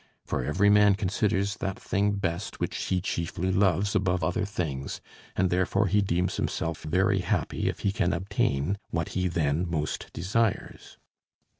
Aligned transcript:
For 0.25 0.43
every 0.43 0.71
man 0.71 0.95
considers 0.95 1.57
that 1.57 1.77
thing 1.77 2.13
best 2.13 2.59
which 2.59 2.75
he 2.75 3.01
chiefly 3.01 3.51
loves 3.51 3.93
above 3.93 4.23
other 4.23 4.45
things, 4.45 4.99
and 5.35 5.51
therefore 5.51 5.85
he 5.85 6.01
deems 6.01 6.37
himself 6.37 6.81
very 6.81 7.19
happy 7.19 7.69
if 7.69 7.81
he 7.81 7.91
can 7.91 8.11
obtain 8.11 8.79
what 8.89 9.09
he 9.09 9.27
then 9.27 9.69
most 9.69 10.09
desires. 10.11 10.97